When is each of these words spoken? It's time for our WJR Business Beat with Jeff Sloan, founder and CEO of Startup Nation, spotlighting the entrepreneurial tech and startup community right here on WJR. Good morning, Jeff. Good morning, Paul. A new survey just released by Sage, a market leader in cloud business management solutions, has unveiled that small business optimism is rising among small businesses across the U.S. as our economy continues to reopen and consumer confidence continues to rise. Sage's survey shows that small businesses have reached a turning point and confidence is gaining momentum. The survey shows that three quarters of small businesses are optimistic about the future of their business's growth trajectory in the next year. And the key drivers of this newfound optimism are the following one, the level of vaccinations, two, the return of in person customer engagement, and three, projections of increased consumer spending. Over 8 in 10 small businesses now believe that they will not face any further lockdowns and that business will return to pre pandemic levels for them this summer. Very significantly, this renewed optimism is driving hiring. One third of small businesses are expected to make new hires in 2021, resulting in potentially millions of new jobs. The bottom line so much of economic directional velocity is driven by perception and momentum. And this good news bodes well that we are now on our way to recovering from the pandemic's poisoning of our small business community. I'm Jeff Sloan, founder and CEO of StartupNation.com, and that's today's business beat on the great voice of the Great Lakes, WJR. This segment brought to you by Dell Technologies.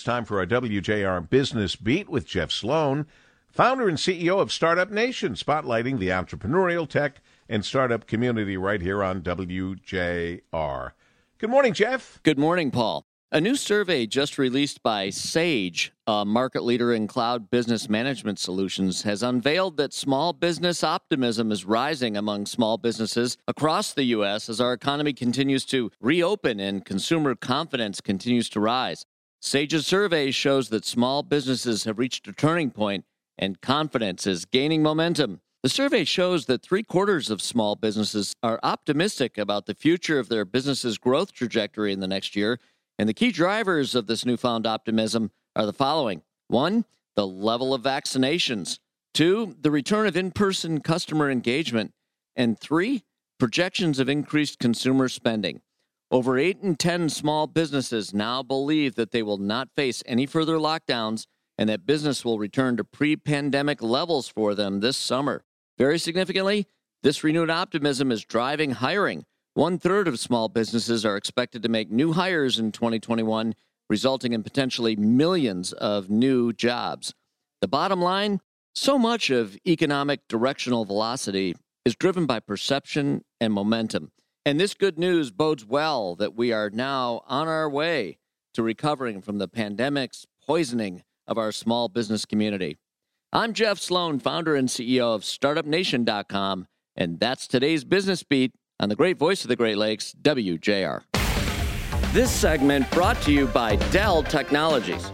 It's 0.00 0.06
time 0.06 0.24
for 0.24 0.38
our 0.38 0.46
WJR 0.46 1.28
Business 1.28 1.76
Beat 1.76 2.08
with 2.08 2.26
Jeff 2.26 2.50
Sloan, 2.50 3.04
founder 3.50 3.86
and 3.86 3.98
CEO 3.98 4.40
of 4.40 4.50
Startup 4.50 4.90
Nation, 4.90 5.34
spotlighting 5.34 5.98
the 5.98 6.08
entrepreneurial 6.08 6.88
tech 6.88 7.20
and 7.50 7.62
startup 7.62 8.06
community 8.06 8.56
right 8.56 8.80
here 8.80 9.04
on 9.04 9.20
WJR. 9.20 10.92
Good 11.36 11.50
morning, 11.50 11.74
Jeff. 11.74 12.18
Good 12.22 12.38
morning, 12.38 12.70
Paul. 12.70 13.04
A 13.30 13.42
new 13.42 13.54
survey 13.54 14.06
just 14.06 14.38
released 14.38 14.82
by 14.82 15.10
Sage, 15.10 15.92
a 16.06 16.24
market 16.24 16.64
leader 16.64 16.94
in 16.94 17.06
cloud 17.06 17.50
business 17.50 17.88
management 17.88 18.38
solutions, 18.38 19.02
has 19.02 19.22
unveiled 19.22 19.76
that 19.76 19.92
small 19.92 20.32
business 20.32 20.82
optimism 20.82 21.52
is 21.52 21.66
rising 21.66 22.16
among 22.16 22.46
small 22.46 22.78
businesses 22.78 23.36
across 23.46 23.92
the 23.92 24.04
U.S. 24.04 24.48
as 24.48 24.62
our 24.62 24.72
economy 24.72 25.12
continues 25.12 25.66
to 25.66 25.92
reopen 26.00 26.58
and 26.58 26.86
consumer 26.86 27.34
confidence 27.34 28.00
continues 28.00 28.48
to 28.48 28.60
rise. 28.60 29.04
Sage's 29.40 29.86
survey 29.86 30.30
shows 30.30 30.68
that 30.68 30.84
small 30.84 31.22
businesses 31.22 31.84
have 31.84 31.98
reached 31.98 32.28
a 32.28 32.32
turning 32.32 32.70
point 32.70 33.04
and 33.38 33.60
confidence 33.62 34.26
is 34.26 34.44
gaining 34.44 34.82
momentum. 34.82 35.40
The 35.62 35.70
survey 35.70 36.04
shows 36.04 36.46
that 36.46 36.62
three 36.62 36.82
quarters 36.82 37.30
of 37.30 37.40
small 37.40 37.74
businesses 37.74 38.34
are 38.42 38.60
optimistic 38.62 39.38
about 39.38 39.64
the 39.64 39.74
future 39.74 40.18
of 40.18 40.28
their 40.28 40.44
business's 40.44 40.98
growth 40.98 41.32
trajectory 41.32 41.92
in 41.92 42.00
the 42.00 42.06
next 42.06 42.36
year. 42.36 42.60
And 42.98 43.08
the 43.08 43.14
key 43.14 43.32
drivers 43.32 43.94
of 43.94 44.06
this 44.06 44.26
newfound 44.26 44.66
optimism 44.66 45.30
are 45.56 45.64
the 45.66 45.72
following 45.72 46.22
one, 46.48 46.84
the 47.16 47.26
level 47.26 47.72
of 47.72 47.82
vaccinations, 47.82 48.78
two, 49.14 49.56
the 49.60 49.70
return 49.70 50.06
of 50.06 50.16
in 50.16 50.32
person 50.32 50.80
customer 50.80 51.30
engagement, 51.30 51.92
and 52.36 52.58
three, 52.58 53.04
projections 53.38 53.98
of 53.98 54.08
increased 54.08 54.58
consumer 54.58 55.08
spending. 55.08 55.62
Over 56.12 56.38
8 56.38 56.58
in 56.60 56.74
10 56.74 57.08
small 57.08 57.46
businesses 57.46 58.12
now 58.12 58.42
believe 58.42 58.96
that 58.96 59.12
they 59.12 59.22
will 59.22 59.38
not 59.38 59.68
face 59.76 60.02
any 60.06 60.26
further 60.26 60.56
lockdowns 60.56 61.26
and 61.56 61.68
that 61.68 61.86
business 61.86 62.24
will 62.24 62.38
return 62.38 62.76
to 62.78 62.84
pre 62.84 63.14
pandemic 63.14 63.80
levels 63.80 64.26
for 64.26 64.56
them 64.56 64.80
this 64.80 64.96
summer. 64.96 65.44
Very 65.78 66.00
significantly, 66.00 66.66
this 67.04 67.22
renewed 67.22 67.48
optimism 67.48 68.10
is 68.10 68.24
driving 68.24 68.72
hiring. 68.72 69.24
One 69.54 69.78
third 69.78 70.08
of 70.08 70.18
small 70.18 70.48
businesses 70.48 71.04
are 71.04 71.16
expected 71.16 71.62
to 71.62 71.68
make 71.68 71.92
new 71.92 72.12
hires 72.12 72.58
in 72.58 72.72
2021, 72.72 73.54
resulting 73.88 74.32
in 74.32 74.42
potentially 74.42 74.96
millions 74.96 75.72
of 75.72 76.10
new 76.10 76.52
jobs. 76.52 77.14
The 77.60 77.68
bottom 77.68 78.02
line 78.02 78.40
so 78.74 78.98
much 78.98 79.30
of 79.30 79.56
economic 79.66 80.26
directional 80.28 80.84
velocity 80.84 81.54
is 81.84 81.94
driven 81.94 82.26
by 82.26 82.40
perception 82.40 83.22
and 83.40 83.52
momentum. 83.52 84.10
And 84.46 84.58
this 84.58 84.72
good 84.72 84.98
news 84.98 85.30
bodes 85.30 85.66
well 85.66 86.16
that 86.16 86.34
we 86.34 86.50
are 86.50 86.70
now 86.70 87.22
on 87.26 87.46
our 87.46 87.68
way 87.68 88.18
to 88.54 88.62
recovering 88.62 89.20
from 89.20 89.36
the 89.36 89.48
pandemic's 89.48 90.26
poisoning 90.46 91.02
of 91.26 91.36
our 91.36 91.52
small 91.52 91.88
business 91.88 92.24
community. 92.24 92.78
I'm 93.32 93.52
Jeff 93.52 93.78
Sloan, 93.78 94.18
founder 94.18 94.56
and 94.56 94.68
CEO 94.68 95.14
of 95.14 95.22
StartupNation.com, 95.22 96.66
and 96.96 97.20
that's 97.20 97.46
today's 97.46 97.84
business 97.84 98.22
beat 98.22 98.52
on 98.80 98.88
the 98.88 98.96
great 98.96 99.18
voice 99.18 99.44
of 99.44 99.48
the 99.48 99.56
Great 99.56 99.76
Lakes, 99.76 100.14
WJR. 100.22 101.02
This 102.12 102.30
segment 102.30 102.90
brought 102.90 103.20
to 103.22 103.32
you 103.32 103.46
by 103.46 103.76
Dell 103.92 104.22
Technologies. 104.22 105.12